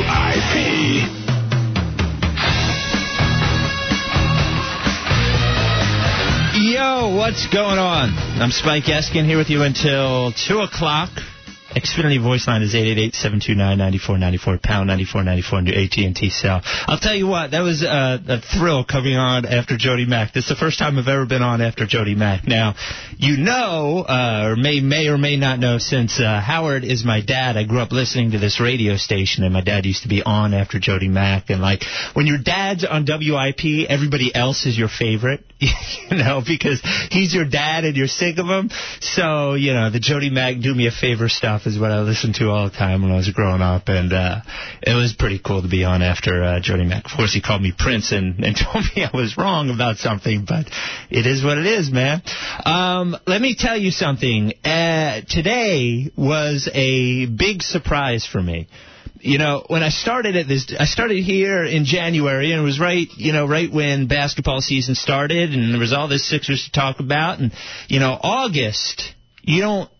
[0.00, 1.04] WIP.
[6.54, 8.14] Yo, what's going on?
[8.40, 11.10] I'm Spike Eskin here with you until 2 o'clock.
[11.74, 16.60] Xfinity voice line is 888-729-9494, pound 9494 new AT&T cell.
[16.64, 20.32] I'll tell you what, that was a, a thrill coming on after Jody Mack.
[20.32, 22.46] This is the first time I've ever been on after Jody Mack.
[22.46, 22.74] Now,
[23.16, 27.20] you know, uh, or may may or may not know, since uh, Howard is my
[27.20, 30.22] dad, I grew up listening to this radio station, and my dad used to be
[30.22, 31.50] on after Jody Mack.
[31.50, 31.84] And, like,
[32.14, 37.44] when your dad's on WIP, everybody else is your favorite, you know, because he's your
[37.44, 38.70] dad and you're sick of him.
[39.00, 42.36] So, you know, the Jody Mack do me a favor stuff is what I listened
[42.36, 44.40] to all the time when I was growing up, and uh,
[44.82, 47.04] it was pretty cool to be on after uh, Jody Mack.
[47.06, 50.44] Of course, he called me Prince and, and told me I was wrong about something,
[50.46, 50.66] but
[51.10, 52.22] it is what it is, man.
[52.64, 54.52] Um, let me tell you something.
[54.64, 58.68] Uh, today was a big surprise for me
[59.22, 62.80] you know, when I started at this, I started here in January, and it was
[62.80, 66.72] right, you know, right when basketball season started, and there was all this Sixers to
[66.72, 67.52] talk about, and
[67.88, 69.02] you know, August,
[69.42, 69.90] you don't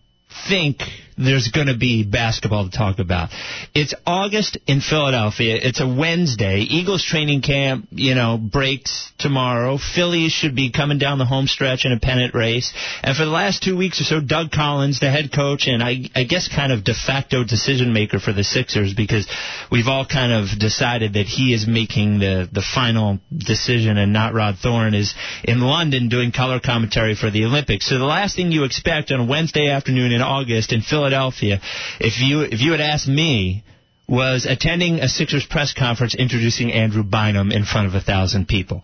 [0.49, 0.79] think
[1.21, 3.31] there's going to be basketball to talk about.
[3.75, 5.59] It's August in Philadelphia.
[5.63, 6.61] It's a Wednesday.
[6.61, 9.77] Eagles training camp, you know, breaks tomorrow.
[9.79, 12.73] Phillies should be coming down the home stretch in a pennant race.
[13.03, 16.09] And for the last two weeks or so, Doug Collins, the head coach, and I,
[16.15, 19.29] I guess kind of de facto decision maker for the Sixers, because
[19.71, 24.33] we've all kind of decided that he is making the, the final decision and not
[24.33, 27.89] Rod Thorn is in London doing color commentary for the Olympics.
[27.89, 31.61] So the last thing you expect on a Wednesday afternoon in August in Philadelphia Philadelphia,
[31.99, 33.65] if you if you had asked me,
[34.09, 38.83] was attending a Sixers press conference introducing Andrew Bynum in front of a thousand people.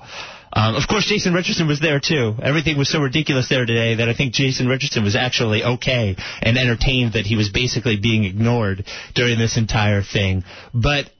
[0.52, 2.34] Um, of course, Jason Richardson was there, too.
[2.42, 6.56] Everything was so ridiculous there today that I think Jason Richardson was actually okay and
[6.56, 10.44] entertained that he was basically being ignored during this entire thing.
[10.72, 11.10] But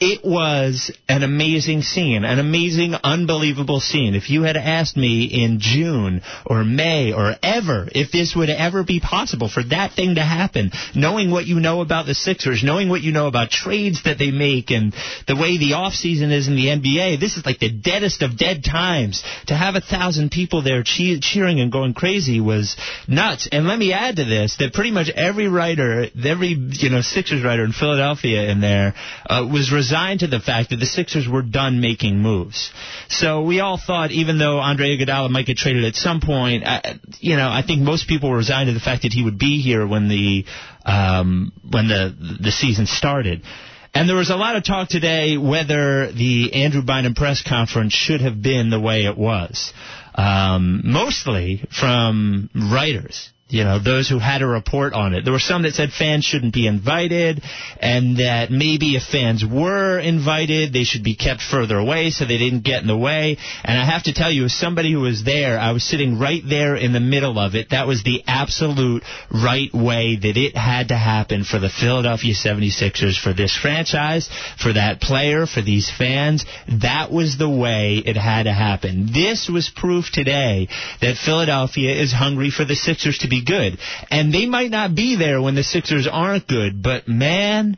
[0.00, 4.14] it was an amazing scene, an amazing, unbelievable scene.
[4.16, 8.82] If you had asked me in June or May or ever if this would ever
[8.82, 12.88] be possible for that thing to happen, knowing what you know about the Sixers, knowing
[12.88, 14.92] what you know about trades that they make and
[15.28, 18.64] the way the offseason is in the NBA, this is like the deadest of dead
[18.64, 19.22] times.
[19.46, 22.76] To have a thousand people there cheering and going crazy was
[23.06, 23.48] nuts.
[23.52, 27.44] And let me add to this that pretty much every writer, every you know Sixers
[27.44, 28.94] writer in Philadelphia in there
[29.26, 32.72] uh, was resigned to the fact that the Sixers were done making moves.
[33.08, 36.80] So we all thought, even though Andre Iguodala might get traded at some point, uh,
[37.20, 39.60] you know, I think most people were resigned to the fact that he would be
[39.60, 40.46] here when the
[40.86, 43.42] um, when the the season started.
[43.94, 48.22] And there was a lot of talk today whether the Andrew Bynum press conference should
[48.22, 49.74] have been the way it was.
[50.14, 55.24] Um, mostly from writers you know, those who had a report on it.
[55.24, 57.42] There were some that said fans shouldn't be invited,
[57.78, 62.38] and that maybe if fans were invited, they should be kept further away so they
[62.38, 63.36] didn't get in the way.
[63.62, 66.42] And I have to tell you, as somebody who was there, I was sitting right
[66.48, 67.68] there in the middle of it.
[67.70, 73.20] That was the absolute right way that it had to happen for the Philadelphia 76ers,
[73.20, 76.46] for this franchise, for that player, for these fans.
[76.80, 79.10] That was the way it had to happen.
[79.12, 80.68] This was proof today
[81.02, 83.78] that Philadelphia is hungry for the Sixers to be good.
[84.10, 87.76] And they might not be there when the Sixers aren't good, but man,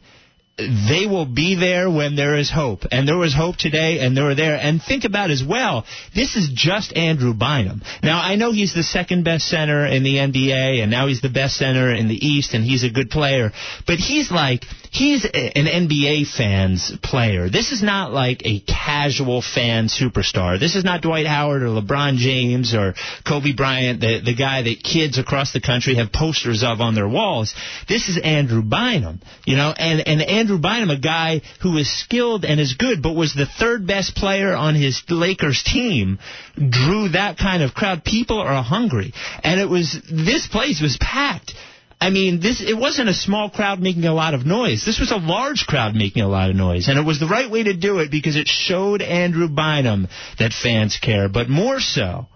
[0.57, 2.81] they will be there when there is hope.
[2.93, 4.57] And there was hope today, and they were there.
[4.57, 7.83] And think about as well, this is just Andrew Bynum.
[8.03, 11.29] Now, I know he's the second best center in the NBA, and now he's the
[11.29, 13.51] best center in the East, and he's a good player.
[13.87, 14.65] But he's like,
[14.95, 17.51] he's an NBA fan's player.
[17.51, 20.59] This is not like a casual fan superstar.
[20.59, 22.95] This is not Dwight Howard or LeBron James or
[23.27, 27.09] Kobe Bryant, the, the guy that kids across the country have posters of on their
[27.09, 27.55] walls.
[27.89, 32.45] This is Andrew Bynum, you know, and, and Andrew Bynum, a guy who is skilled
[32.45, 36.21] and is good, but was the third best player on his Lakers team,
[36.57, 38.05] drew that kind of crowd.
[38.05, 39.13] People are hungry.
[39.43, 41.55] And it was, this place was packed.
[42.01, 44.85] I mean, this it wasn't a small crowd making a lot of noise.
[44.85, 46.89] This was a large crowd making a lot of noise.
[46.89, 50.09] And it was the right way to do it because it showed Andrew Bynum
[50.39, 51.29] that fans care.
[51.29, 52.27] But more so,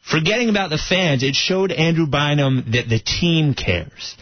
[0.00, 4.16] forgetting about the fans, it showed Andrew Bynum that the team cares.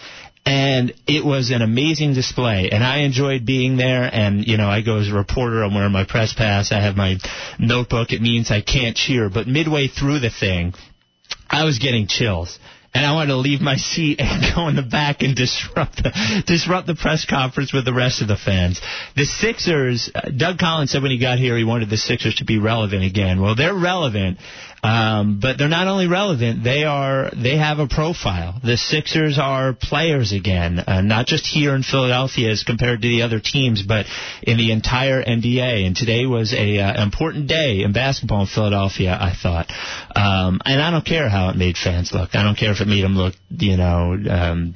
[0.44, 4.02] And it was an amazing display, and I enjoyed being there.
[4.12, 5.62] And you know, I go as a reporter.
[5.62, 6.72] I'm wearing my press pass.
[6.72, 7.16] I have my
[7.60, 8.10] notebook.
[8.10, 9.28] It means I can't cheer.
[9.28, 10.74] But midway through the thing,
[11.48, 12.58] I was getting chills
[12.94, 16.42] and I wanted to leave my seat and go in the back and disrupt the
[16.46, 18.80] disrupt the press conference with the rest of the fans.
[19.16, 22.44] The Sixers, uh, Doug Collins said when he got here he wanted the Sixers to
[22.44, 23.40] be relevant again.
[23.40, 24.38] Well, they're relevant.
[24.84, 28.58] Um, but they're not only relevant; they are they have a profile.
[28.64, 33.22] The Sixers are players again, uh, not just here in Philadelphia as compared to the
[33.22, 34.06] other teams, but
[34.42, 35.86] in the entire NBA.
[35.86, 39.16] And today was a uh, important day in basketball in Philadelphia.
[39.16, 39.70] I thought,
[40.16, 42.34] um, and I don't care how it made fans look.
[42.34, 44.18] I don't care if it made him look, you know.
[44.28, 44.74] Um,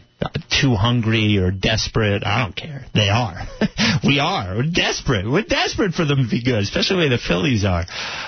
[0.60, 2.24] too hungry or desperate.
[2.24, 2.86] I don't care.
[2.94, 3.36] They are.
[4.04, 4.56] we are.
[4.56, 5.30] We're desperate.
[5.30, 7.84] We're desperate for them to be good, especially the way the Phillies are.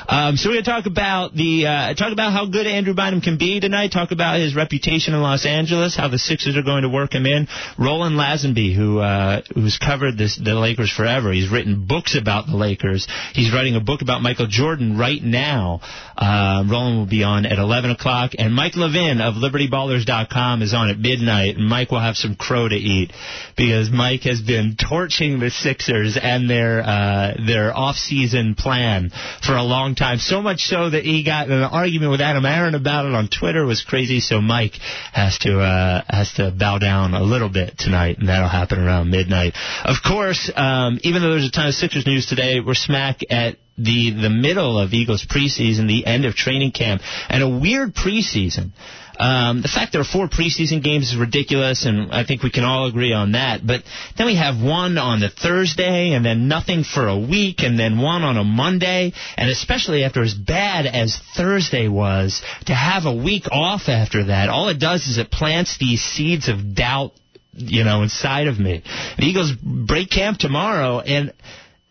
[0.09, 3.23] Um, so we're going to talk about the uh, talk about how good Andrew Bynum
[3.23, 3.93] can be tonight.
[3.93, 7.25] Talk about his reputation in Los Angeles, how the Sixers are going to work him
[7.25, 7.49] in.
[7.79, 12.57] Roland Lazenby, who uh, who's covered this, the Lakers forever, he's written books about the
[12.57, 13.07] Lakers.
[13.33, 15.81] He's writing a book about Michael Jordan right now.
[16.17, 20.91] Uh, Roland will be on at 11 o'clock, and Mike Levin of LibertyBallers.com is on
[20.91, 21.57] at midnight.
[21.57, 23.13] And Mike will have some crow to eat
[23.57, 29.13] because Mike has been torching the Sixers and their uh, their off-season plan
[29.47, 30.19] for a long time.
[30.19, 33.63] So much so that he got an argument with Adam Aron about it on Twitter.
[33.63, 34.19] It was crazy.
[34.19, 34.73] So Mike
[35.13, 39.13] has to uh, has to bow down a little bit tonight, and that'll happen around
[39.13, 39.55] midnight.
[39.85, 43.57] Of course, um, even though there's a ton of Sixers news today, we're smack at
[43.79, 48.73] the the middle of Eagles preseason, the end of training camp, and a weird preseason.
[49.19, 52.65] Um, the fact there are four preseason games is ridiculous, and I think we can
[52.65, 53.67] all agree on that.
[53.67, 53.83] But
[54.17, 57.99] then we have one on the Thursday, and then nothing for a week, and then
[57.99, 63.15] one on a Monday, and especially after as bad as Thursday was, to have a
[63.15, 67.13] week off after that, all it does is it plants these seeds of doubt,
[67.53, 68.85] you know, inside of me.
[69.19, 71.33] The Eagles break camp tomorrow, and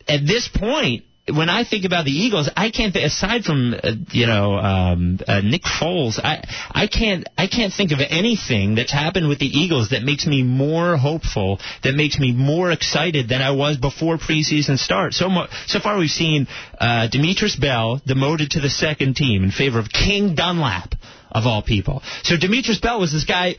[0.08, 4.28] at this point, when I think about the Eagles, I can't aside from uh, you
[4.28, 9.28] know um, uh, Nick Foles, I I can't I can't think of anything that's happened
[9.28, 13.52] with the Eagles that makes me more hopeful, that makes me more excited than I
[13.52, 15.14] was before preseason start.
[15.14, 16.48] So mo- so far we've seen
[16.80, 20.94] uh, Demetrius Bell demoted to the second team in favor of King Dunlap
[21.32, 22.04] of all people.
[22.24, 23.56] So Demetrius Bell was this guy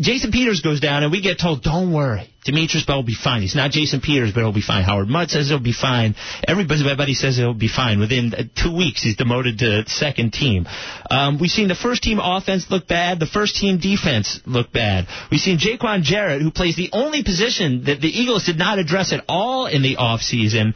[0.00, 2.32] Jason Peters goes down, and we get told, don't worry.
[2.44, 3.42] Demetrius Bell will be fine.
[3.42, 4.82] He's not Jason Peters, but he'll be fine.
[4.82, 6.14] Howard Mudd says he'll be fine.
[6.46, 8.00] Everybody, everybody says he'll be fine.
[8.00, 10.66] Within uh, two weeks, he's demoted to second team.
[11.10, 13.20] Um, we've seen the first team offense look bad.
[13.20, 15.06] The first team defense look bad.
[15.30, 19.12] We've seen Jaiquawn Jarrett, who plays the only position that the Eagles did not address
[19.12, 20.74] at all in the offseason,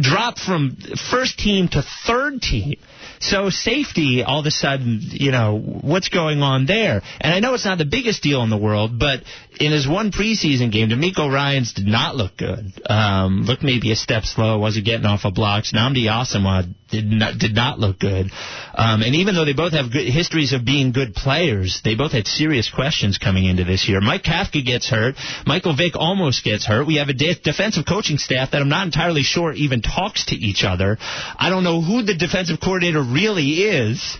[0.00, 0.76] drop from
[1.10, 2.78] first team to third team.
[3.20, 7.02] So safety, all of a sudden, you know, what's going on there?
[7.20, 9.20] And I know it's not the biggest deal in the world, but
[9.60, 12.72] in his one preseason game, DeMeco Ryans did not look good.
[12.86, 15.72] Um, looked maybe a step slow, wasn't getting off of blocks.
[15.72, 18.30] Nnamdi Asomugha did not did not look good.
[18.74, 22.12] Um, and even though they both have good histories of being good players, they both
[22.12, 24.00] had serious questions coming into this year.
[24.00, 25.16] Mike Kafka gets hurt.
[25.44, 26.86] Michael Vick almost gets hurt.
[26.86, 30.34] We have a de- defensive coaching staff that I'm not entirely sure even talks to
[30.34, 30.96] each other.
[31.38, 34.16] I don't know who the defensive coordinator really is.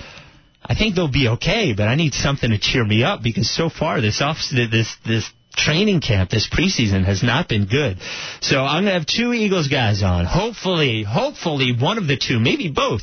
[0.64, 3.70] I think they'll be okay, but I need something to cheer me up because so
[3.70, 7.98] far this off this this training camp this preseason has not been good.
[8.40, 10.24] So I'm going to have two Eagles guys on.
[10.24, 13.02] Hopefully, hopefully one of the two, maybe both,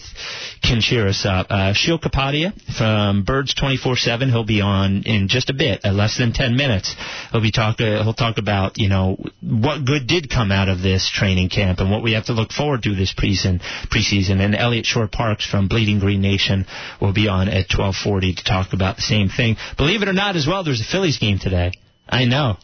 [0.63, 1.47] can cheer us up.
[1.49, 4.29] Uh, Sheil Kapadia from Birds 24/7.
[4.29, 6.95] He'll be on in just a bit, uh, less than 10 minutes.
[7.31, 7.79] He'll be talk.
[7.79, 11.79] Uh, he'll talk about you know what good did come out of this training camp
[11.79, 13.61] and what we have to look forward to this preseason.
[13.91, 16.65] Preseason and Eliot Shorr-Parks from Bleeding Green Nation
[17.01, 19.57] will be on at 12:40 to talk about the same thing.
[19.77, 21.71] Believe it or not, as well, there's a Phillies game today.
[22.09, 22.57] I know.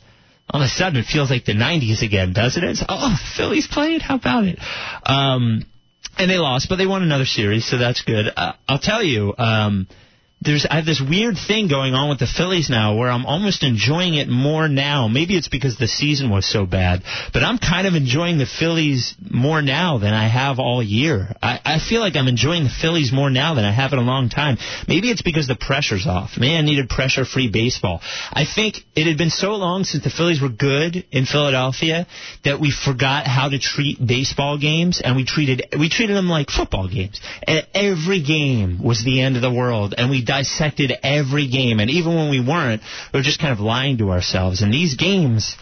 [0.50, 2.78] All of a sudden, it feels like the 90s again, doesn't it?
[2.88, 4.02] Oh, Phillies played.
[4.02, 4.60] How about it?
[5.06, 5.66] Um,
[6.18, 8.28] and they lost, but they won another series, so that's good.
[8.36, 9.88] Uh, I'll tell you, um,
[10.44, 13.64] there's I have this weird thing going on with the Phillies now where I'm almost
[13.64, 15.08] enjoying it more now.
[15.08, 19.16] Maybe it's because the season was so bad, but I'm kind of enjoying the Phillies
[19.20, 21.36] more now than I have all year.
[21.42, 24.04] I, I feel like I'm enjoying the Phillies more now than I have in a
[24.04, 24.58] long time.
[24.88, 26.38] Maybe it's because the pressure's off.
[26.38, 28.02] Man, I needed pressure-free baseball.
[28.32, 32.08] I think it had been so long since the Phillies were good in Philadelphia
[32.44, 36.50] that we forgot how to treat baseball games, and we treated we treated them like
[36.50, 37.22] football games.
[37.48, 41.90] And every game was the end of the world, and we dissected every game, and
[41.90, 42.82] even when we weren't,
[43.14, 44.62] we were just kind of lying to ourselves.
[44.62, 45.56] And these games,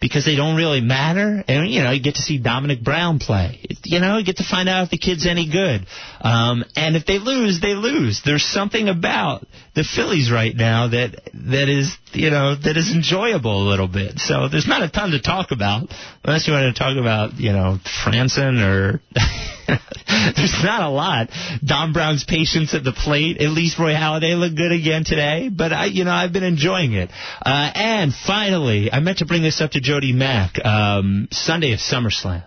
[0.00, 3.60] because they don't really matter, and you know, you get to see Domonic Brown play.
[3.84, 5.86] You know, you get to find out if the kid's any good.
[6.20, 8.20] Um, and if they lose, they lose.
[8.24, 11.20] There's something about the Phillies right now that
[11.52, 14.18] that is, you know, that is enjoyable a little bit.
[14.18, 15.88] So there's not a ton to talk about,
[16.24, 19.00] unless you want to talk about, you know, Frandsen or.
[20.36, 21.30] there's not a lot.
[21.64, 23.40] Dom Brown's patience at the plate.
[23.40, 25.48] At least Roy Halladay looked good again today.
[25.48, 27.10] But I, you know, I've been enjoying it.
[27.44, 30.64] Uh, and finally, I meant to bring this up to Jody Mack.
[30.64, 32.44] Um, Sunday is SummerSlam,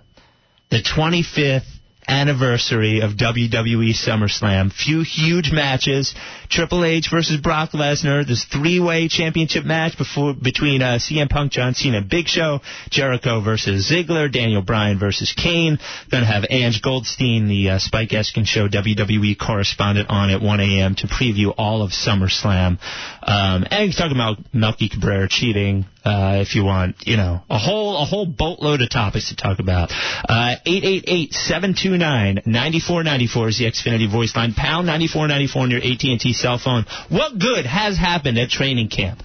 [0.70, 1.66] the 25th
[2.08, 4.72] anniversary of WWE SummerSlam.
[4.72, 6.14] Few huge matches.
[6.50, 8.28] Triple H versus Brock Lesnar.
[8.28, 12.62] This three-way championship match before, between uh, CM Punk, John Cena, Big Show.
[12.90, 14.32] Jericho versus Ziggler.
[14.32, 15.80] Daniel Bryan versus Kane.
[16.12, 20.60] Going to have Ange Goldstein, the uh, Spike Eskin Show WWE correspondent, on at 1
[20.60, 20.96] a.m.
[20.96, 22.80] to preview all of SummerSlam.
[23.24, 27.58] Um, and he's talking about Melky Cabrera cheating, uh, if you want, you know, a
[27.58, 29.92] whole a whole boatload of topics to talk about.
[30.28, 34.54] Uh, 888-729-9494 is the Xfinity voice line.
[34.54, 36.86] Pound 9494 on your AT&T cell phone.
[37.10, 39.24] What good has happened at training camp?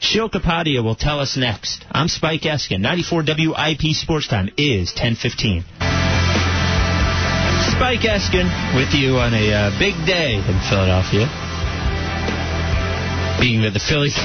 [0.00, 1.86] Sheil Kapadia will tell us next.
[1.90, 2.80] I'm Spike Eskin.
[2.80, 5.64] 94 WIP Sports Time is 1015.
[7.72, 11.26] Spike Eskin with you on a uh, big day in Philadelphia
[13.44, 14.16] being that the Phillies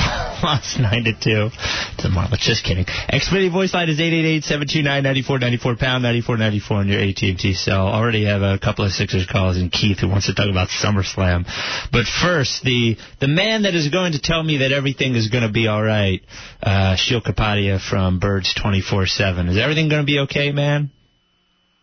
[0.43, 2.39] lost 9 to 2 to the Marlins.
[2.39, 2.85] Just kidding.
[2.85, 7.87] Xfinity voice line is 888-729-9494 pound 9494 on your AT&T cell.
[7.87, 11.43] Already have a couple of Sixers calls and Keith who wants to talk about SummerSlam.
[11.91, 15.43] But first, the the man that is going to tell me that everything is going
[15.43, 16.21] to be all right,
[16.63, 19.49] uh, Sheil Kapadia from Birds 24/7.
[19.49, 20.91] Is everything going to be okay, man?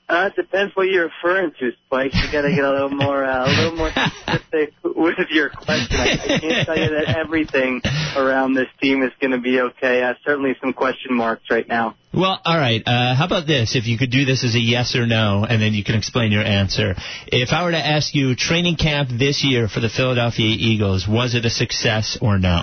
[0.09, 2.15] Uh, it depends what you're referring to, Spike.
[2.15, 3.91] You got to get a little more, uh, a little more
[4.23, 5.97] specific with your question.
[5.99, 7.83] I, I can't tell you that everything
[8.15, 10.03] around this team is going to be okay.
[10.03, 11.97] Uh, certainly some question marks right now.
[12.15, 12.81] Well, all right.
[12.87, 13.75] Uh, how about this?
[13.75, 16.31] If you could do this as a yes or no, and then you can explain
[16.31, 16.95] your answer.
[17.27, 21.35] If I were to ask you, training camp this year for the Philadelphia Eagles, was
[21.35, 22.63] it a success or no?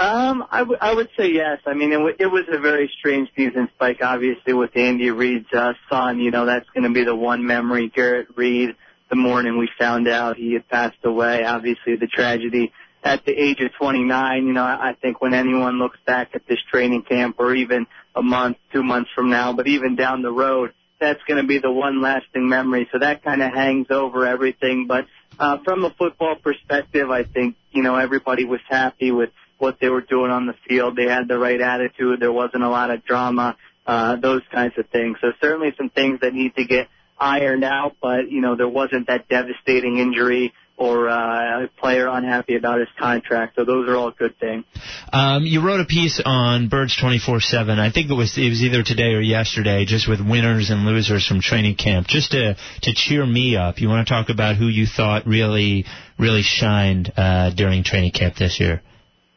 [0.00, 1.58] Um, I, w- I would say yes.
[1.66, 3.98] I mean, it, w- it was a very strange season, Spike.
[4.00, 7.92] Obviously, with Andy Reid's uh, son, you know, that's going to be the one memory.
[7.94, 8.76] Garrett Reid,
[9.10, 11.44] the morning we found out he had passed away.
[11.44, 12.72] Obviously, the tragedy
[13.04, 14.46] at the age of 29.
[14.46, 17.86] You know, I, I think when anyone looks back at this training camp, or even
[18.16, 21.58] a month, two months from now, but even down the road, that's going to be
[21.58, 22.88] the one lasting memory.
[22.90, 24.86] So that kind of hangs over everything.
[24.86, 25.04] But
[25.38, 29.28] uh, from a football perspective, I think you know everybody was happy with
[29.60, 30.96] what they were doing on the field.
[30.96, 32.20] They had the right attitude.
[32.20, 35.18] There wasn't a lot of drama, uh, those kinds of things.
[35.20, 36.88] So certainly some things that need to get
[37.18, 42.56] ironed out, but you know there wasn't that devastating injury or uh, a player unhappy
[42.56, 43.54] about his contract.
[43.56, 44.64] So those are all good things.
[45.12, 47.78] Um, you wrote a piece on Birds 24/7.
[47.78, 51.26] I think it was it was either today or yesterday, just with winners and losers
[51.26, 53.80] from training camp, just to to cheer me up.
[53.80, 55.84] You want to talk about who you thought really
[56.18, 58.82] really shined uh, during training camp this year?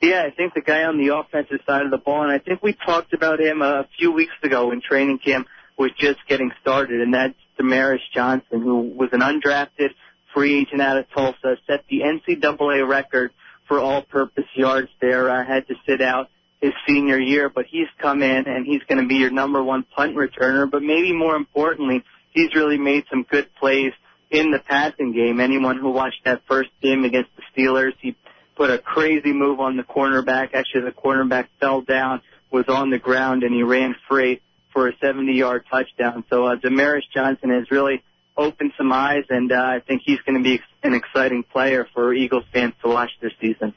[0.03, 2.62] Yeah, I think the guy on the offensive side of the ball, and I think
[2.62, 7.00] we talked about him a few weeks ago when training camp was just getting started,
[7.00, 9.91] and that's Damaris Johnson, who was an undrafted
[10.33, 13.31] free agent out of Tulsa, set the NCAA record
[13.69, 15.29] for all-purpose yards there.
[15.29, 16.29] Uh, had to sit out
[16.60, 19.86] his senior year, but he's come in and he's going to be your number one
[19.95, 20.69] punt returner.
[20.69, 23.93] But maybe more importantly, he's really made some good plays
[24.29, 25.39] in the passing game.
[25.39, 28.17] Anyone who watched that first game against the Steelers, he
[28.55, 30.53] put a crazy move on the cornerback.
[30.53, 34.41] Actually, the cornerback fell down, was on the ground, and he ran free
[34.72, 36.24] for a 70-yard touchdown.
[36.29, 38.03] So uh, Damaris Johnson has really
[38.36, 42.13] opened some eyes, and uh, I think he's going to be an exciting player for
[42.13, 43.74] Eagles fans to watch this season.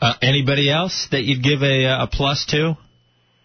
[0.00, 2.76] Uh, anybody else that you'd give a, a plus to?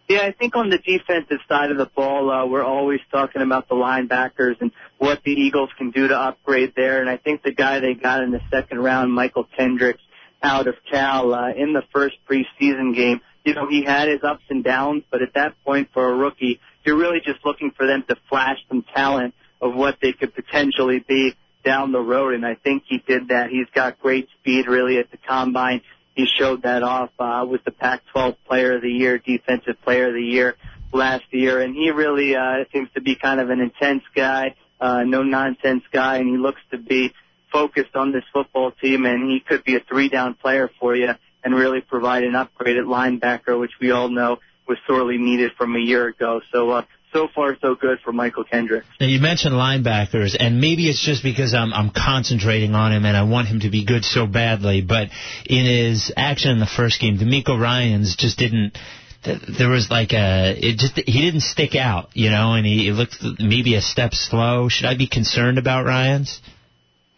[0.09, 3.67] Yeah, I think on the defensive side of the ball, uh, we're always talking about
[3.67, 7.01] the linebackers and what the Eagles can do to upgrade there.
[7.01, 10.01] And I think the guy they got in the second round, Mychal Kendricks,
[10.47, 13.19] out of Cal uh, in the first preseason game.
[13.43, 16.59] You know, he had his ups and downs, but at that point for a rookie,
[16.85, 20.99] you're really just looking for them to flash some talent of what they could potentially
[20.99, 21.35] be
[21.65, 23.49] down the road, and I think he did that.
[23.49, 25.81] He's got great speed really at the combine.
[26.15, 30.13] He showed that off uh, with the Pac-12 Player of the Year, Defensive Player of
[30.13, 30.55] the Year
[30.93, 35.03] last year, and he really uh, seems to be kind of an intense guy, uh,
[35.03, 37.13] no nonsense guy, and he looks to be
[37.57, 41.11] focused on this football team, and he could be a three-down player for you
[41.43, 44.37] and really provide an upgraded linebacker, which we all know
[44.67, 46.41] was sorely needed from a year ago.
[46.51, 46.81] So, uh,
[47.13, 48.85] so far so good for Mychal Kendricks.
[48.99, 53.17] Now you mentioned linebackers, and maybe it's just because I'm I'm concentrating on him and
[53.17, 54.81] I want him to be good so badly.
[54.81, 55.07] But
[55.45, 58.77] in his action in the first game, DeMeco Ryans just didn't.
[59.23, 63.17] There was like a, it just he didn't stick out, you know, and he looked
[63.39, 64.69] maybe a step slow.
[64.69, 66.39] Should I be concerned about Ryans?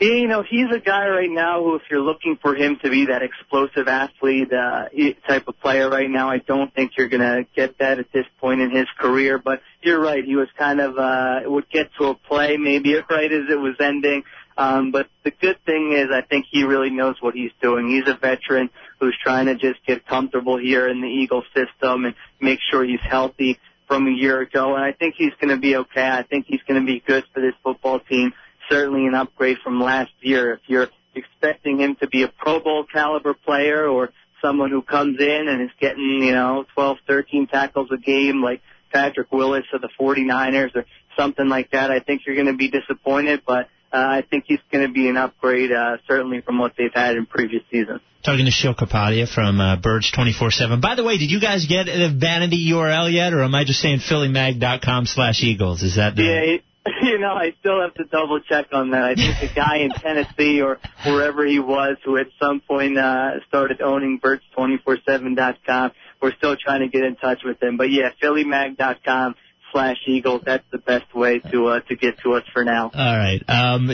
[0.02, 3.08] You know, he's a guy right now who, if you're looking for him to be
[3.08, 4.86] that explosive athlete uh,
[5.28, 8.26] type of player right now, I don't think you're going to get that at this
[8.40, 9.38] point in his career.
[9.38, 10.24] But you're right.
[10.24, 13.76] He was kind of, uh, would get to a play maybe right as it was
[13.82, 14.24] ending.
[14.58, 17.90] Um, but the good thing is I think he really knows what he's doing.
[17.90, 18.70] He's a veteran
[19.02, 23.00] who's trying to just get comfortable here in the Eagle system and make sure he's
[23.02, 24.76] healthy from a year ago.
[24.76, 26.08] And I think he's going to be okay.
[26.08, 28.32] I think he's going to be good for this football team
[28.70, 30.54] certainly an upgrade from last year.
[30.54, 34.12] If you're expecting him to be a Pro Bowl caliber player or
[34.42, 38.62] someone who comes in and is getting, you know, 12, 13 tackles a game like
[38.92, 40.86] Patrick Willis of the 49ers or
[41.18, 44.60] something like that, I think you're going to be disappointed, but uh, I think he's
[44.72, 48.02] going to be an upgrade, uh, certainly from what they've had in previous seasons.
[48.24, 50.82] Talking to Sheil Kapadia from uh, Birds 24-7.
[50.82, 53.80] By the way, did you guys get the vanity URL yet, or am I just
[53.80, 55.84] saying phillymag.com slash Eagles?
[55.84, 56.24] Is that the...
[56.24, 56.58] Yeah,
[57.04, 59.04] you know, I still have to double check on that.
[59.04, 63.40] I think the guy in Tennessee or wherever he was who at some point uh,
[63.48, 67.78] started owning Birds247.com, we're still trying to get in touch with him.
[67.78, 69.36] But yeah, PhillyMag.com
[69.72, 70.42] slash Eagles.
[70.46, 72.92] That's the best way to uh, to get to us for now.
[72.94, 73.42] All right.
[73.48, 73.90] Um,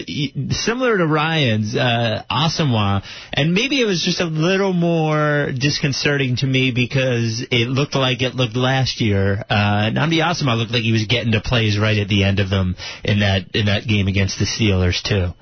[0.52, 3.04] similar to Ryan's, uh, Asomugha,
[3.34, 8.22] and maybe it was just a little more disconcerting to me because it looked like
[8.22, 9.44] it looked last year.
[9.50, 12.50] Uh, Nnamdi Asomugha looked like he was getting to plays right at the end of
[12.50, 15.34] them in that in that game against the Steelers too.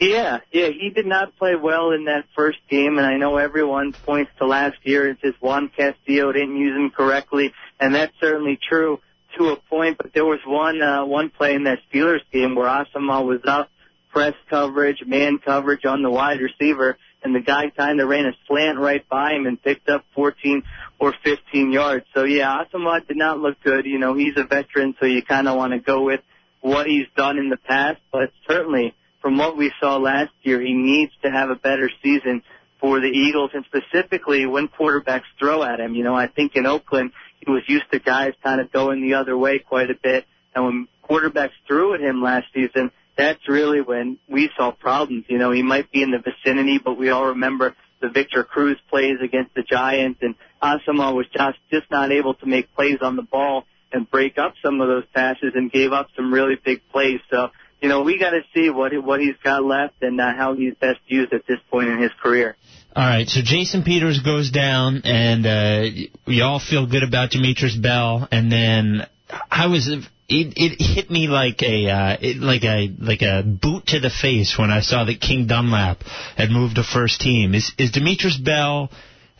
[0.00, 3.92] Yeah, yeah, he did not play well in that first game, and I know everyone
[3.92, 8.60] points to last year and says Juan Castillo didn't use him correctly, and that's certainly
[8.68, 9.00] true
[9.38, 12.66] to a point, but there was one uh, one play in that Steelers game where
[12.66, 13.70] Asomugha was up,
[14.10, 18.32] press coverage, man coverage on the wide receiver, and the guy kind of ran a
[18.46, 20.62] slant right by him and picked up 14
[20.98, 22.04] or 15 yards.
[22.14, 23.86] So yeah, Asomugha did not look good.
[23.86, 26.20] You know, he's a veteran, so you kind of want to go with
[26.60, 30.72] what he's done in the past, but certainly from what we saw last year, he
[30.72, 32.42] needs to have a better season
[32.80, 35.94] for the Eagles and specifically when quarterbacks throw at him.
[35.94, 37.10] You know, I think in Oakland,
[37.44, 40.26] he was used to guys kind of going the other way quite a bit.
[40.54, 45.24] And when quarterbacks threw at him last season, that's really when we saw problems.
[45.28, 48.78] You know, he might be in the vicinity, but we all remember the Victor Cruz
[48.88, 53.16] plays against the Giants, and Asomugha was just just not able to make plays on
[53.16, 56.80] the ball and break up some of those passes and gave up some really big
[56.90, 57.20] plays.
[57.30, 57.48] So,
[57.80, 60.74] you know, we got to see what what he's got left and uh, how he's
[60.74, 62.56] best used at this point in his career.
[62.96, 67.76] All right, so Jason Peters goes down, and uh, we all feel good about Demetrius
[67.76, 69.06] Bell, and then
[69.50, 69.88] I was
[70.28, 74.10] it, it hit me like a uh, it, like a like a boot to the
[74.10, 76.02] face when I saw that King Dunlap
[76.36, 77.54] had moved to first team.
[77.54, 78.90] Is is Demetrius Bell?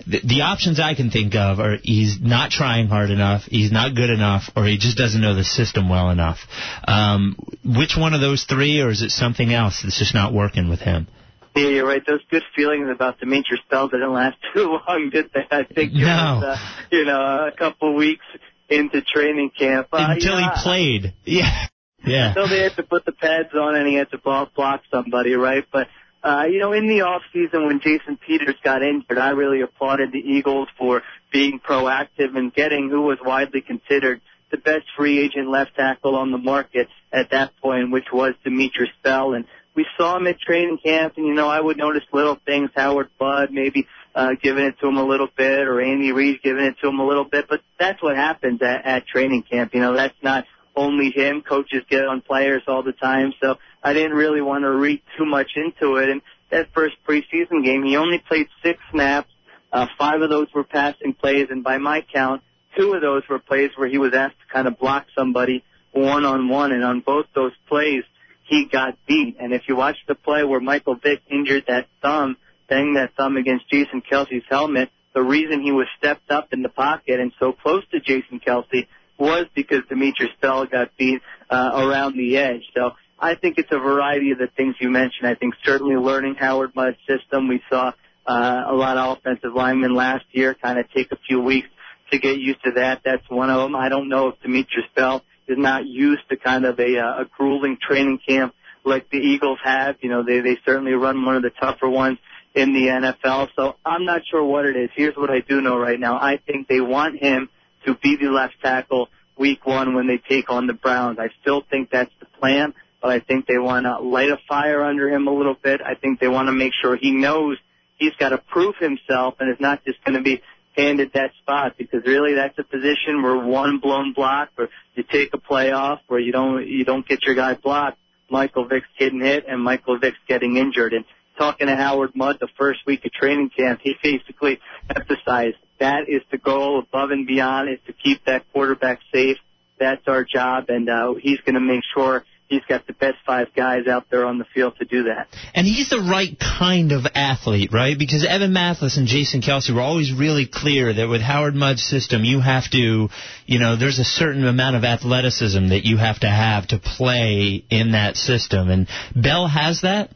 [0.07, 3.95] The, the options I can think of are he's not trying hard enough, he's not
[3.95, 6.39] good enough, or he just doesn't know the system well enough.
[6.87, 10.69] Um, which one of those three, or is it something else that's just not working
[10.69, 11.09] with him?
[11.57, 12.03] Yeah, you're right.
[12.07, 15.45] Those good feelings about Demetrius Bell didn't last too long, did they?
[15.51, 16.01] I think no.
[16.01, 16.57] it was, uh,
[16.91, 18.25] you know, a couple weeks
[18.69, 19.89] into training camp.
[19.93, 21.15] Uh, Until know, he played.
[21.25, 21.67] Yeah.
[22.07, 22.33] Yeah.
[22.33, 25.65] So they had to put the pads on and he had to block somebody, right?
[25.71, 25.89] But,
[26.23, 30.13] uh, you know, in the off season when Jason Peters got injured, I really applauded
[30.13, 31.03] the Eagles for
[31.33, 36.33] being proactive and getting who was widely considered the best free agent left tackle on
[36.33, 39.35] the market at that point, which was Demetrius Bell.
[39.35, 42.71] And we saw him at training camp, and you know, I would notice little things.
[42.75, 46.65] Howard Mudd maybe uh, giving it to him a little bit, or Andy Reid giving
[46.65, 47.47] it to him a little bit.
[47.49, 49.75] But that's what happens at, at training camp.
[49.75, 51.43] You know, that's not only him.
[51.43, 55.25] Coaches get on players all the time, so I didn't really want to read too
[55.25, 56.09] much into it.
[56.09, 59.31] And that first preseason game, he only played six snaps.
[59.73, 62.43] Uh, five of those were passing plays, and by my count,
[62.77, 66.25] two of those were plays where he was asked to kind of block somebody one
[66.25, 68.05] on one, and on both those plays
[68.45, 69.37] he got beat.
[69.39, 72.37] And if you watch the play where Michael Vick injured that thumb,
[72.69, 76.69] banged that thumb against Jason Kelce's helmet, the reason he was stepped up in the
[76.69, 78.87] pocket and so close to Jason Kelce
[79.19, 82.63] was because Demetrius Bell got beat uh, around the edge.
[82.75, 85.27] So I think it's a variety of the things you mentioned.
[85.27, 87.49] I think certainly learning Howard Mudd's system.
[87.49, 87.93] We saw
[88.27, 91.69] uh, a lot of offensive linemen last year kind of take a few weeks
[92.13, 93.03] to get used to that.
[93.05, 93.75] That's one of them.
[93.75, 97.25] I don't know if Demetrius Bell is not used to kind of a, uh, a
[97.37, 98.55] grueling training camp
[98.85, 99.97] like the Eagles have.
[100.01, 102.19] You know, they, they certainly run one of the tougher ones
[102.55, 103.49] in the NFL.
[103.57, 104.91] So I'm not sure what it is.
[104.95, 106.17] Here's what I do know right now.
[106.17, 107.49] I think they want him
[107.85, 111.19] to be the left tackle week one when they take on the Browns.
[111.19, 114.83] I still think that's the plan, but I think they want to light a fire
[114.83, 115.81] under him a little bit.
[115.81, 117.57] I think they want to make sure he knows
[117.97, 120.43] he's got to prove himself and is not just going to be
[120.77, 125.35] handed that spot because really that's a position where one blown block or you take
[125.35, 127.99] a play off where you don't you don't get your guy blocked
[128.31, 130.93] Michael Vick's getting hit and Michael Vick's getting injured.
[130.93, 131.05] And
[131.37, 134.61] talking to Howard Mudd the first week of training camp, he basically
[134.95, 139.39] emphasized that is the goal above and beyond is to keep that quarterback safe.
[139.79, 143.49] That's our job, and uh, he's going to make sure he's got the best five
[143.55, 145.29] guys out there on the field to do that.
[145.55, 147.97] And he's the right kind of athlete, right?
[147.99, 152.25] Because Evan Mathis and Jason Kelce were always really clear that with Howard Mudd's system,
[152.25, 153.09] you have to,
[153.47, 157.65] you know, there's a certain amount of athleticism that you have to have to play
[157.71, 158.71] in that system.
[158.71, 160.11] And Bell has that?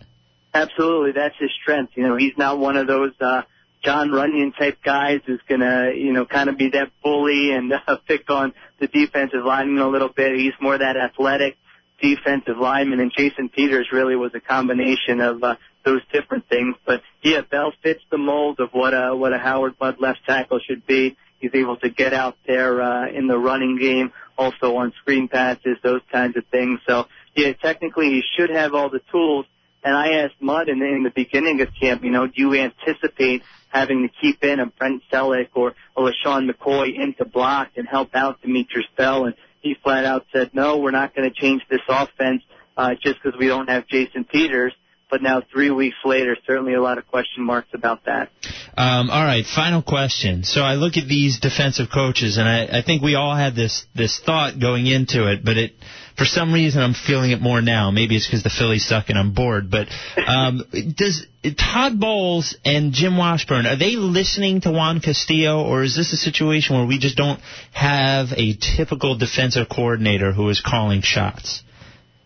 [0.55, 1.13] Absolutely.
[1.13, 1.93] That's his strength.
[1.97, 3.43] You know, he's not one of those, uh,
[3.83, 7.97] Jon Runyan type guys who's gonna, you know, kind of be that bully and uh,
[8.07, 10.39] pick on the defensive lineman a little bit.
[10.39, 11.57] He's more that athletic
[12.01, 16.77] defensive lineman, and Jason Peters really was a combination of uh, those different things.
[16.85, 20.61] But yeah, Bell fits the mold of what a what a Howard Mudd left tackle
[20.67, 21.17] should be.
[21.39, 25.77] He's able to get out there uh, in the running game, also on screen passes,
[25.83, 26.79] those kinds of things.
[26.87, 29.47] So yeah, technically he should have all the tools.
[29.85, 33.43] And I asked Mudd in, in the beginning of camp, you know, do you anticipate
[33.73, 38.15] having to keep in a Brent Celek or a LeSean McCoy into block and help
[38.15, 39.25] out Demetrius Bell?
[39.25, 42.43] And he flat out said, no, we're not going to change this offense
[42.77, 44.73] uh, just because we don't have Jason Peters.
[45.11, 48.31] But now, three weeks later, certainly a lot of question marks about that.
[48.75, 50.45] Um, all right, final question.
[50.45, 53.85] So I look at these defensive coaches, and I, I think we all had this
[53.95, 55.73] this thought going into it, but it
[56.17, 57.91] for some reason I'm feeling it more now.
[57.91, 59.71] Maybe it's because the Phillies suck and I'm bored.
[59.71, 59.89] But
[60.27, 60.63] um,
[60.97, 61.27] does
[61.59, 66.17] Todd Bowles and Jim Washburn are they listening to Juan Castillo, or is this a
[66.17, 67.41] situation where we just don't
[67.73, 71.63] have a typical defensive coordinator who is calling shots?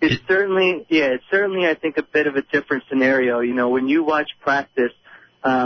[0.00, 3.40] It's certainly, yeah, it's certainly, I think, a bit of a different scenario.
[3.40, 4.92] You know, when you watch practice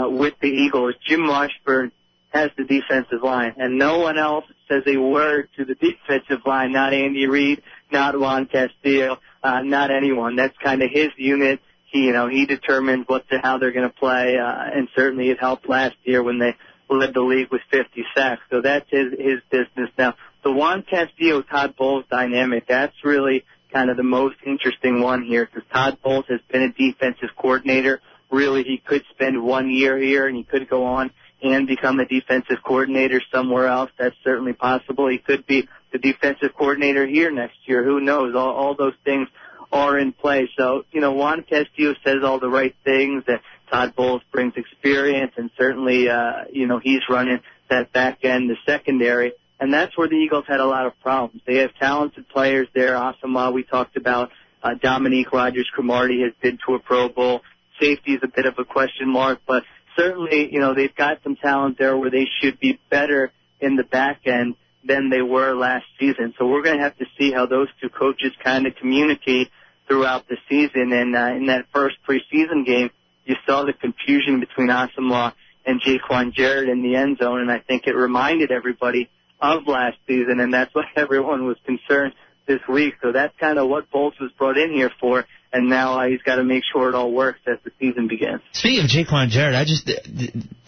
[0.09, 1.91] with the Eagles, Jim Washburn
[2.29, 6.71] has the defensive line, and no one else says a word to the defensive line.
[6.71, 10.35] Not Andy Reid, not Juan Castillo, uh, not anyone.
[10.37, 11.59] That's kind of his unit.
[11.85, 15.29] He, you know, he determines what to, how they're going to play, uh, and certainly
[15.29, 16.55] it helped last year when they
[16.89, 18.41] led the league with 50 sacks.
[18.49, 20.15] So that's his his business now.
[20.43, 25.45] The Juan Castillo Todd Bowles dynamic, that's really kind of the most interesting one here
[25.45, 28.01] because Todd Bowles has been a defensive coordinator.
[28.31, 31.11] Really, he could spend one year here and he could go on
[31.43, 33.91] and become a defensive coordinator somewhere else.
[33.97, 35.09] That's certainly possible.
[35.09, 37.83] He could be the defensive coordinator here next year.
[37.83, 38.35] Who knows?
[38.35, 39.27] All, all those things
[39.71, 40.49] are in play.
[40.57, 45.33] So, you know, Juan Castillo says all the right things that Todd Bowles brings experience
[45.37, 47.39] and certainly, uh, you know, he's running
[47.69, 49.33] that back end, the secondary.
[49.59, 51.41] And that's where the Eagles had a lot of problems.
[51.45, 52.93] They have talented players there.
[52.95, 54.31] Asomugha, we talked about.
[54.63, 57.41] Uh, Dominique Rodgers-Cromartie has been to a Pro Bowl.
[57.81, 59.63] Safety is a bit of a question mark, but
[59.95, 63.83] certainly, you know, they've got some talent there where they should be better in the
[63.83, 66.33] back end than they were last season.
[66.37, 69.49] So we're going to have to see how those two coaches kind of communicate
[69.87, 70.91] throughout the season.
[70.93, 72.89] And uh, in that first preseason game,
[73.25, 75.33] you saw the confusion between Asomugha
[75.65, 79.97] and Jaiquawn Jarrett in the end zone, and I think it reminded everybody of last
[80.07, 82.13] season, and that's what everyone was concerned
[82.47, 82.95] this week.
[83.01, 86.21] So that's kind of what Bowles was brought in here for, and now uh, he's
[86.21, 88.41] got to make sure it all works as the season begins.
[88.53, 89.91] Speaking of Jaiquawn Jarrett, I just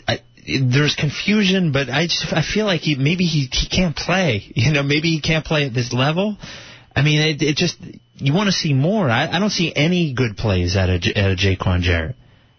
[0.07, 4.51] I, there's confusion, but I just I feel like he maybe he he can't play.
[4.55, 6.37] You know, maybe he can't play at this level.
[6.95, 7.77] I mean, it, it just
[8.15, 9.09] you want to see more.
[9.09, 12.15] I, I don't see any good plays out of out of Jaiquawn Jarrett.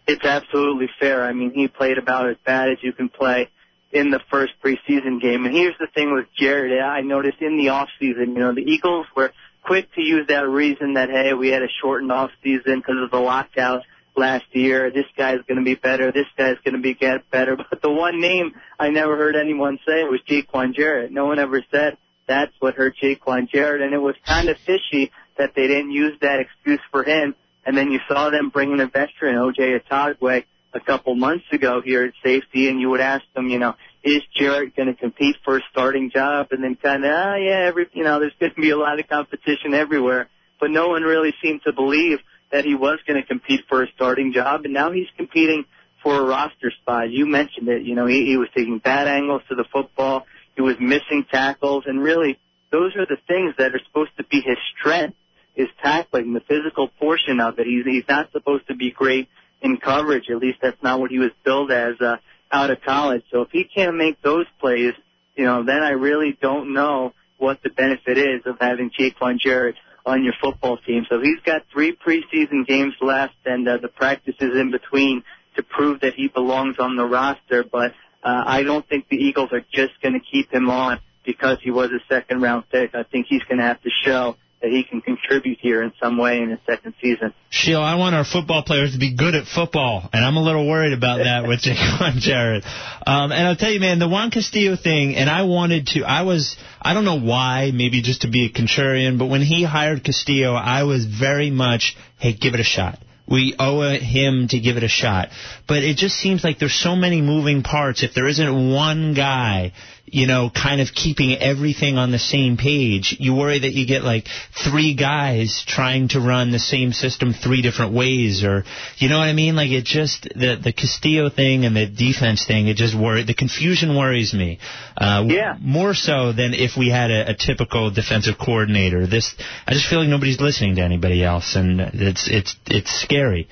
[0.06, 1.24] It's absolutely fair.
[1.24, 3.48] I mean, he played about as bad as you can play
[3.90, 5.46] in the first preseason game.
[5.46, 6.82] And here's the thing with Jarrett.
[6.82, 9.32] I noticed in the off season, you know, the Eagles were
[9.64, 13.10] quick to use that reason that hey, we had a shortened off season because of
[13.10, 13.82] the lockout
[14.16, 14.90] last year.
[14.90, 16.12] This guy's going to be better.
[16.12, 17.56] This guy's going to be get better.
[17.70, 21.10] But the one name I never heard anyone say was Jaiquawn Jarrett.
[21.10, 21.96] No one ever said
[22.26, 26.16] that's what hurt Jaiquawn Jarrett, and it was kind of fishy that they didn't use
[26.20, 27.34] that excuse for him.
[27.66, 32.04] And then you saw them bringing a veteran, OJ Atogwe, a couple months ago here
[32.04, 33.74] at safety, and you would ask them, you know,
[34.04, 36.48] is Jarrett going to compete for a starting job?
[36.50, 39.00] And then kind of, ah, yeah, every, you know, there's going to be a lot
[39.00, 40.28] of competition everywhere.
[40.60, 42.18] But no one really seemed to believe
[42.52, 45.64] that he was going to compete for a starting job, and now he's competing
[46.02, 47.10] for a roster spot.
[47.10, 47.82] You mentioned it.
[47.82, 50.26] You know, he, he was taking bad angles to the football.
[50.54, 52.38] He was missing tackles, and really,
[52.70, 55.16] those are the things that are supposed to be his strength,
[55.56, 57.66] is tackling, the physical portion of it.
[57.66, 59.28] He's, he's not supposed to be great
[59.62, 60.24] in coverage.
[60.30, 62.16] At least that's not what he was billed as uh,
[62.54, 63.24] out of college.
[63.32, 64.94] So if he can't make those plays,
[65.34, 69.74] you know, then I really don't know what the benefit is of having Jaiquawn Jarrett
[70.06, 71.04] on your football team.
[71.10, 75.24] So he's got three preseason games left and uh, the practices in between
[75.56, 77.64] to prove that he belongs on the roster.
[77.64, 81.58] But uh, I don't think the Eagles are just going to keep him on because
[81.60, 82.94] he was a second round pick.
[82.94, 86.16] I think he's going to have to show that he can contribute here in some
[86.16, 87.34] way in his second season.
[87.50, 90.66] Sheil, I want our football players to be good at football, and I'm a little
[90.66, 92.64] worried about that with Jaiquawn Jarrett.
[93.06, 96.22] Um, and I'll tell you, man, the Juan Castillo thing, and I wanted to, I
[96.22, 100.02] was, I don't know why, maybe just to be a contrarian, but when he hired
[100.02, 102.98] Castillo, I was very much, hey, give it a shot.
[103.28, 105.28] We owe him to give it a shot.
[105.68, 108.02] But it just seems like there's so many moving parts.
[108.02, 109.72] If there isn't one guy
[110.06, 113.16] you know, kind of keeping everything on the same page.
[113.18, 114.26] You worry that you get like
[114.70, 118.64] three guys trying to run the same system three different ways, or
[118.98, 119.56] you know what I mean?
[119.56, 122.68] Like it just the the Castillo thing and the defense thing.
[122.68, 124.58] It just worry the confusion worries me.
[124.96, 125.56] Uh, yeah.
[125.60, 129.06] More so than if we had a, a typical defensive coordinator.
[129.06, 129.34] This
[129.66, 133.48] I just feel like nobody's listening to anybody else, and it's it's it's scary.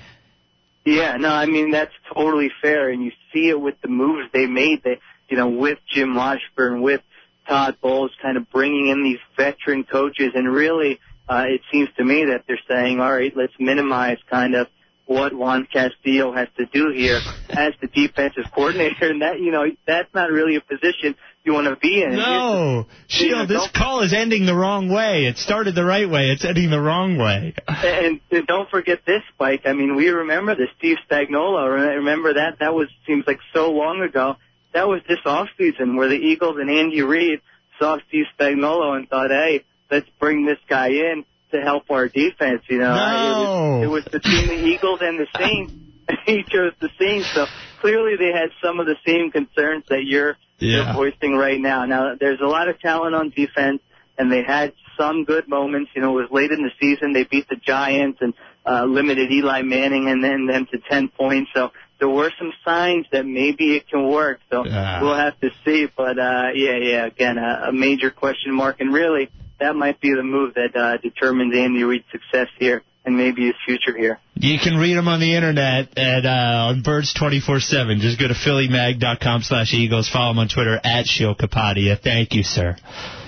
[0.85, 4.47] Yeah, no, I mean that's totally fair, and you see it with the moves they
[4.47, 4.83] made.
[4.83, 4.99] They
[5.33, 7.01] you know, with Jim Washburn, with
[7.49, 12.05] Todd Bowles, kind of bringing in these veteran coaches, and really, uh, it seems to
[12.05, 14.66] me that they're saying, all right, let's minimize kind of
[15.07, 17.18] what Juan Castillo has to do here
[17.49, 21.14] as the defensive coordinator, and that, you know, that's not really a position
[21.45, 22.14] you want to be in.
[22.14, 25.25] No, Sheil, this call is ending the wrong way.
[25.25, 26.29] It started the right way.
[26.29, 27.55] It's ending the wrong way.
[27.66, 29.62] And, and don't forget this, Spike.
[29.64, 31.97] I mean, we remember the Steve Spagnuolo.
[31.97, 32.59] Remember that?
[32.61, 34.37] That was seems like so long ago
[34.74, 37.40] that was this off season where the Eagles and Andy Reid
[37.78, 42.62] saw Steve Spagnuolo and thought, hey, let's bring this guy in to help our defense.
[42.68, 43.82] You know, no.
[43.82, 45.72] it, was, it was between the Eagles and the Saints.
[46.26, 47.46] he chose the Saints, so
[47.80, 50.85] clearly they had some of the same concerns that you're, yeah.
[50.85, 51.85] you're voicing right now.
[51.85, 53.80] Now, there's a lot of talent on defense,
[54.18, 55.90] and they had some good moments.
[55.94, 57.12] You know, it was late in the season.
[57.12, 58.35] They beat the Giants and
[58.66, 61.50] uh, limited Eli Manning and then them to 10 points.
[61.54, 61.70] So
[62.03, 64.41] there were some signs that maybe it can work.
[64.51, 64.99] So ah.
[65.01, 65.87] we'll have to see.
[65.97, 70.12] But uh, yeah, yeah, again, a, a major question mark, and really that might be
[70.12, 74.19] the move that uh, determines Andy Reid's success here and maybe his future here.
[74.35, 78.01] You can read them on the internet at uh, on Birds twenty four seven.
[78.01, 80.11] Just go to phillymag.com slash Eagles.
[80.11, 82.01] Follow him on Twitter at Sheil Kapadia.
[82.03, 82.77] Thank you, sir.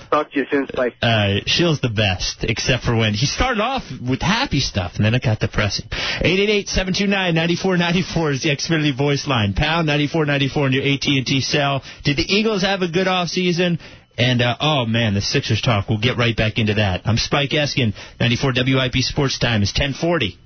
[0.09, 0.93] Talk to you soon, Spike.
[1.01, 5.13] Uh, Sheil's the best, except for when he started off with happy stuff, and then
[5.13, 5.87] it got depressing.
[5.89, 9.53] 888-729-9494 is the Xfinity voice line.
[9.53, 11.83] Pound 9494 in your AT&T cell.
[12.03, 13.79] Did the Eagles have a good off season?
[14.17, 15.89] And, uh, oh, man, the Sixers talk.
[15.89, 17.01] We'll get right back into that.
[17.05, 17.93] I'm Spike Eskin.
[18.19, 20.37] 94 WIP Sports Time is 1040.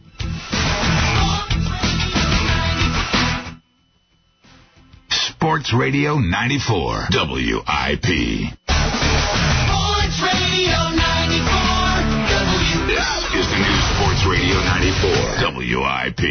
[5.10, 8.68] Sports Radio 94 WIP.
[14.89, 16.23] 94, WIP.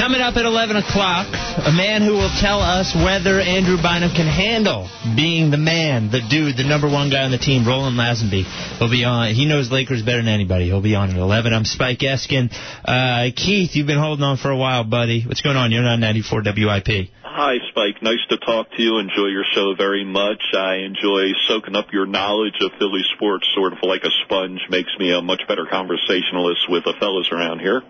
[0.00, 4.26] Coming up at 11 o'clock, a man who will tell us whether Andrew Bynum can
[4.26, 8.44] handle being the man, the dude, the number one guy on the team, Roland Lazenby.
[8.78, 9.34] He'll be on.
[9.34, 10.66] He knows Lakers better than anybody.
[10.66, 11.52] He'll be on at 11.
[11.52, 12.50] I'm Spike Eskin.
[12.82, 15.22] Uh, Keith, you've been holding on for a while, buddy.
[15.26, 15.72] What's going on?
[15.72, 17.10] You're on 94 WIP.
[17.32, 18.02] Hi, Spike.
[18.02, 18.98] Nice to talk to you.
[18.98, 20.42] Enjoy your show very much.
[20.52, 24.58] I enjoy soaking up your knowledge of Philly sports sort of like a sponge.
[24.68, 27.82] Makes me a much better conversationalist with the fellas around here.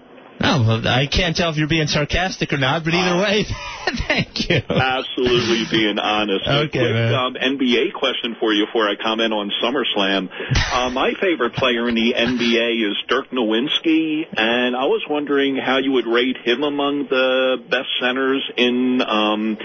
[0.43, 3.45] Oh, I can't tell if you're being sarcastic or not, but either way,
[4.09, 4.57] thank you.
[4.69, 6.49] Absolutely being honest.
[6.49, 7.15] okay, quick man.
[7.15, 10.31] Um, NBA question for you before I comment on SummerSlam.
[10.73, 15.79] uh, my favorite player in the NBA is Dirk Nowitzki, and I was wondering how
[15.79, 19.59] you would rate him among the best centers in um,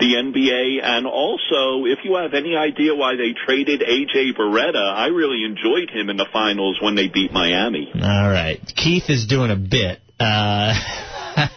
[0.00, 4.32] the NBA, and also if you have any idea why they traded A.J.
[4.32, 4.94] Beretta.
[4.94, 7.90] I really enjoyed him in the finals when they beat Miami.
[7.94, 8.60] All right.
[8.76, 10.00] Keith is doing a bit.
[10.22, 10.74] Uh,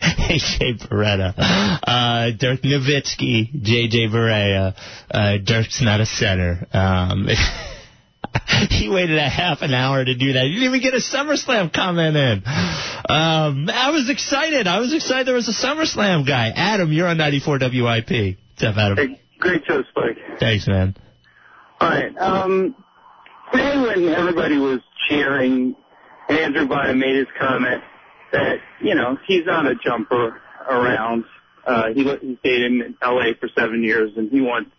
[0.00, 0.74] A.J.
[0.88, 4.08] Beretta, uh, Dirk Nowitzki, J.J.
[4.08, 4.74] Barea.
[5.10, 6.66] Uh, Dirk's not a center.
[6.72, 7.28] Um,
[8.70, 10.44] he waited a half an hour to do that.
[10.44, 12.42] He didn't even get a SummerSlam comment in.
[12.46, 14.66] Um, I was excited.
[14.66, 16.50] I was excited there was a SummerSlam guy.
[16.54, 18.38] Adam, you're on 94 WIP.
[18.52, 18.96] What's up, Adam?
[18.96, 20.16] Hey, great show, Spike.
[20.40, 20.96] Thanks, man.
[21.80, 22.16] All right.
[22.16, 22.74] Um,
[23.52, 25.76] today when everybody was cheering,
[26.30, 27.82] Andrew Bynum made his comment
[28.34, 31.24] that, you know, he's not a jumper around.
[31.66, 34.70] Uh, he, he stayed in LA for seven years and he wants,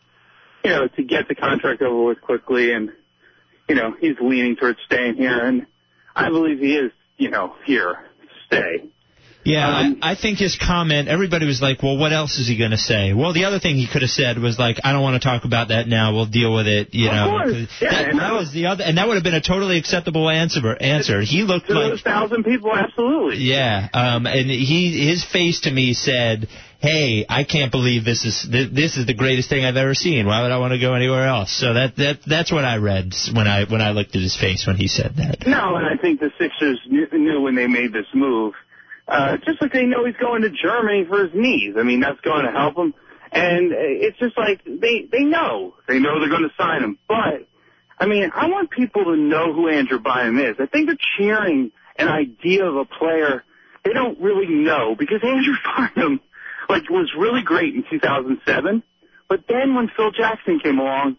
[0.63, 2.91] you know, to get the contract over with quickly and,
[3.67, 5.65] you know, he's leaning towards staying here and
[6.15, 8.89] I believe he is, you know, here to stay.
[9.45, 12.57] Yeah, Um, I, I think his comment, everybody was like, well, what else is he
[12.57, 13.13] going to say?
[13.13, 15.45] Well, the other thing he could have said was like, I don't want to talk
[15.45, 16.13] about that now.
[16.13, 17.43] We'll deal with it, you know.
[17.45, 20.29] Yeah, that, and that was the other, and that would have been a totally acceptable
[20.29, 20.75] answer.
[20.81, 21.21] Answer.
[21.21, 23.37] He looked like those thousand people, absolutely.
[23.37, 26.47] Yeah, um, and he his face to me said,
[26.79, 30.25] "Hey, I can't believe this is th- this is the greatest thing I've ever seen.
[30.25, 33.13] Why would I want to go anywhere else?" So that that that's what I read
[33.33, 35.45] when I when I looked at his face when he said that.
[35.45, 38.53] No, and I think the Sixers knew, knew when they made this move,
[39.07, 41.75] uh, just like they know he's going to Germany for his knees.
[41.77, 42.93] I mean, that's going to help him.
[43.31, 46.97] And it's just like they they know they know they're going to sign him.
[47.07, 47.47] But
[47.99, 50.55] I mean, I want people to know who Andrew Bynum is.
[50.59, 53.43] I think they're cheering an idea of a player
[53.83, 55.53] they don't really know because Andrew
[55.95, 56.19] Bynum
[56.69, 58.83] like was really great in 2007,
[59.29, 61.17] but then when Phil Jackson came along,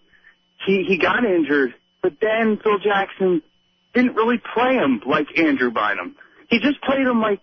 [0.66, 1.74] he he got injured.
[2.02, 3.42] But then Phil Jackson
[3.94, 6.16] didn't really play him like Andrew Bynum.
[6.48, 7.42] He just played him like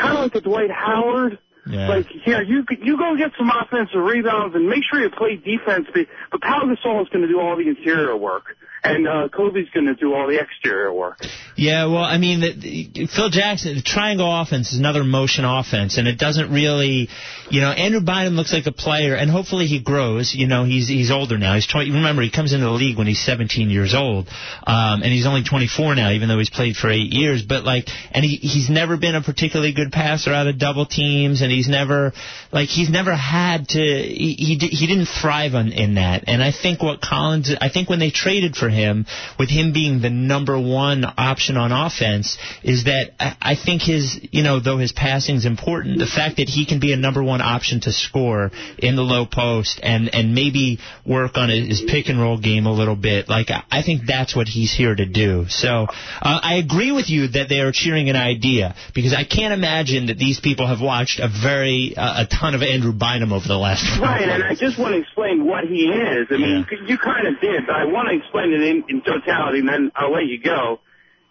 [0.00, 1.38] kind of like the Dwight Howard.
[1.66, 1.88] Yeah.
[1.88, 5.86] Like here, you you go get some offensive rebounds and make sure you play defense.
[5.92, 9.86] But, Pau Gasol is going to do all the interior work, and uh, Kobe's going
[9.86, 11.18] to do all the exterior work.
[11.56, 12.52] Yeah, well, I mean, the,
[12.94, 17.08] the, Phil Jackson, the triangle offense is another motion offense, and it doesn't really,
[17.50, 20.34] you know, Andrew Bynum looks like a player, and hopefully he grows.
[20.34, 21.54] You know, he's he's older now.
[21.54, 21.90] He's 20.
[21.90, 24.28] Remember, he comes into the league when he's 17 years old,
[24.66, 27.42] um, and he's only 24 now, even though he's played for eight years.
[27.42, 31.42] But like, and he he's never been a particularly good passer out of double teams,
[31.42, 32.12] and he's never
[32.52, 33.78] like he's never had to.
[33.78, 37.90] He he, he didn't thrive on in that, and I think what Collins, I think
[37.90, 39.06] when they traded for him,
[39.38, 44.42] with him being the number one option on offense, is that I, think his, you
[44.42, 47.80] know, though his passing's important, the fact that he can be a number one option
[47.82, 52.38] to score in the low post and and maybe work on his pick and roll
[52.38, 55.46] game a little bit, like I, think that's what he's here to do.
[55.48, 59.52] So uh, I agree with you that they are cheering an idea because I can't
[59.52, 63.46] imagine that these people have watched a very uh, a ton of Andrew Bynum over
[63.46, 63.84] the last.
[64.00, 66.28] Right, and I just want to explain what he is.
[66.30, 69.60] I mean, you kind of did, but I want to explain it in, in totality,
[69.60, 70.80] and then I'll let you go.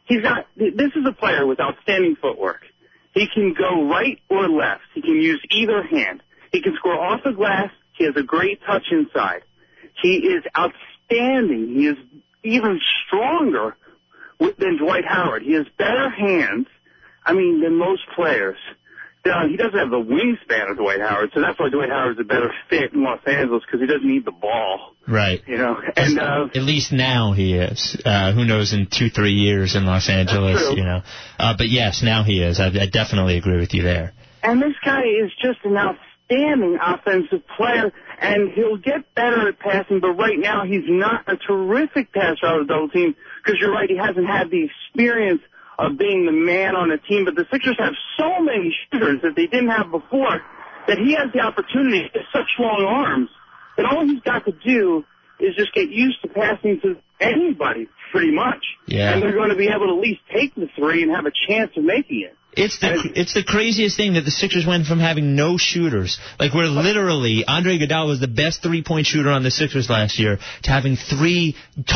[0.05, 0.47] He's not.
[0.57, 2.61] This is a player with outstanding footwork.
[3.13, 4.83] He can go right or left.
[4.93, 6.21] He can use either hand.
[6.51, 7.69] He can score off the glass.
[7.93, 9.43] He has a great touch inside.
[10.01, 11.75] He is outstanding.
[11.75, 11.97] He is
[12.43, 13.75] even stronger
[14.39, 15.43] than Dwight Howard.
[15.43, 16.67] He has better hands.
[17.25, 18.57] I mean, than most players.
[19.29, 22.23] Now, he doesn't have the wingspan of Dwight Howard, so that's why Dwight Howard's a
[22.23, 25.41] better fit in Los Angeles because he doesn't need the ball, Right.
[25.47, 25.77] you know.
[25.95, 27.95] And uh, At least now he is.
[28.03, 31.01] Uh, who knows in two, three years in Los Angeles, you know.
[31.37, 32.59] Uh, but yes, now he is.
[32.59, 34.13] I, I definitely agree with you there.
[34.41, 39.99] And this guy is just an outstanding offensive player, and he'll get better at passing,
[39.99, 43.71] but right now he's not a terrific passer out of the double team because you're
[43.71, 45.41] right, he hasn't had the experience
[45.79, 49.35] of being the man on a team, but the Sixers have so many shooters that
[49.35, 50.41] they didn't have before
[50.87, 53.29] that he has the opportunity to get such long arms
[53.77, 55.05] that all he's got to do
[55.39, 58.63] is just get used to passing to anybody, pretty much.
[58.87, 59.13] Yeah.
[59.13, 61.31] And they're going to be able to at least take the three and have a
[61.47, 62.35] chance of making it.
[62.59, 66.53] It's the it's the craziest thing that the Sixers went from having no shooters, like
[66.53, 70.39] where literally Andre Iguodala was the best three point shooter on the Sixers last year,
[70.63, 71.55] to having three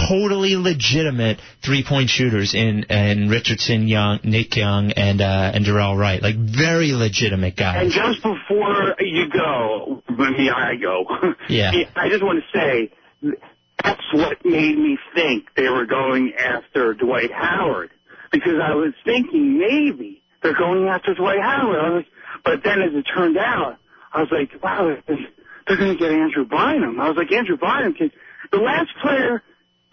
[0.10, 5.98] totally legitimate three point shooters in in Richardson, Young, Nick Young, and uh, and Dorell
[5.98, 7.84] Wright, like very legitimate guys.
[7.84, 11.06] And just before you go, maybe I go.
[11.50, 11.72] Yeah.
[11.96, 12.92] I just want to say
[13.84, 17.92] that's what made me think they were going after Dwight Howard
[18.32, 21.94] because I was thinking maybe they're going after Dwight Howard.
[21.94, 22.04] Was,
[22.44, 23.78] but then as it turned out,
[24.12, 27.00] I was like, wow, they're going to get Andrew Bynum.
[27.00, 28.12] I was like, Andrew Bynum can.
[28.52, 29.42] The last player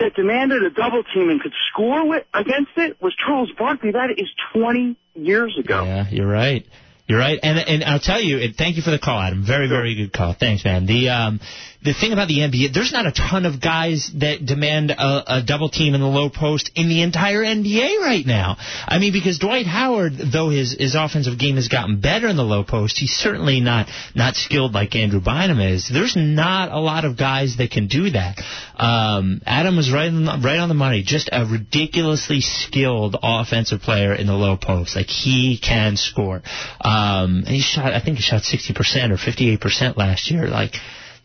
[0.01, 3.93] that demanded a double team and could score with, against it was Charles Barkley.
[3.93, 5.85] That is 20 years ago.
[5.85, 6.67] Yeah, you're right.
[7.07, 9.45] You're right, and and I'll tell you, and thank you for the call, Adam.
[9.45, 10.33] Very, very good call.
[10.33, 10.87] Thanks, man.
[10.87, 11.41] The um,
[11.83, 15.43] the thing about the NBA, there's not a ton of guys that demand a, a
[15.43, 18.57] double team in the low post in the entire NBA right now.
[18.87, 22.45] I mean, because Dwight Howard, though his his offensive game has gotten better in the
[22.45, 25.89] low post, he's certainly not not skilled like Andrew Bynum is.
[25.91, 28.43] There's not a lot of guys that can do that.
[28.77, 31.03] Um, Adam was right on the, right on the money.
[31.03, 34.97] Just a ridiculously skilled offensive player in the low post.
[34.97, 36.43] Like he can score.
[36.81, 38.77] Um, and he shot, I think he shot 60%
[39.11, 40.47] or 58% last year.
[40.47, 40.75] Like,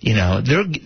[0.06, 0.40] you know,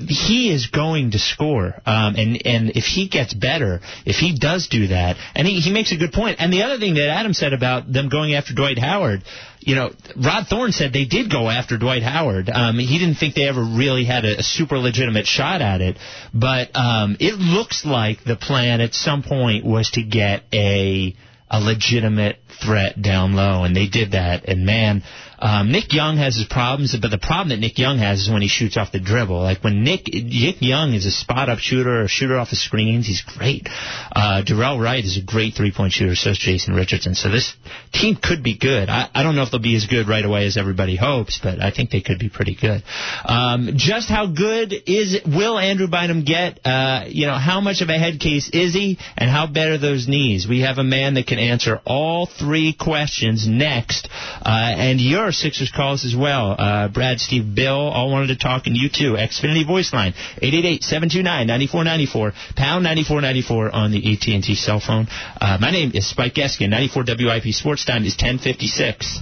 [0.08, 4.70] he is going to score, um, and and if he gets better, if he does
[4.70, 6.38] do that, and he he makes a good point.
[6.40, 9.24] And the other thing that Adam said about them going after Dwight Howard,
[9.60, 12.50] you know, Rod Thorn said they did go after Dwight Howard.
[12.50, 15.98] Um, he didn't think they ever really had a, a super legitimate shot at it,
[16.34, 21.14] but um, it looks like the plan at some point was to get a
[21.52, 24.48] a legitimate threat down low, and they did that.
[24.48, 25.04] And man,
[25.42, 28.42] um, Nick Young has his problems, but the problem that Nick Young has is when
[28.42, 29.40] he shoots off the dribble.
[29.40, 33.08] Like when Nick Nick Young is a spot up shooter or shooter off the screens,
[33.08, 33.68] he's great.
[34.12, 37.16] Uh, Dorell Wright is a great three point shooter, so is Jason Richardson.
[37.16, 37.56] So this
[37.94, 38.90] team could be good.
[38.90, 41.62] I, I don't know if they'll be as good right away as everybody hopes, but
[41.62, 42.84] I think they could be pretty good.
[43.24, 46.60] Um, just how good is will Andrew Bynum get?
[46.66, 49.78] Uh, you know, how much of a head case is he, and how bad are
[49.78, 50.48] those knees?
[50.48, 54.10] We have a man that can answer all three questions next,
[54.42, 55.00] uh, and
[55.30, 56.56] your Sixers calls as well.
[56.58, 59.14] Uh, Brad, Steve, Bill, all wanted to talk, and you too.
[59.14, 65.08] Xfinity voice line, 888-729-9494, pound 9494 on the AT&T cell phone.
[65.40, 66.70] Uh, my name is Spike Eskin.
[66.70, 69.20] 94 WIP Sports Time is 1056.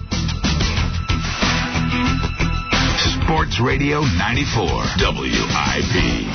[3.22, 4.64] Sports Radio 94
[5.03, 6.28] WIP.